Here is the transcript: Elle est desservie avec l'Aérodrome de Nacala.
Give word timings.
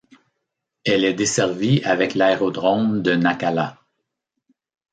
Elle 0.83 1.05
est 1.05 1.13
desservie 1.13 1.83
avec 1.83 2.15
l'Aérodrome 2.15 3.03
de 3.03 3.11
Nacala. 3.13 3.77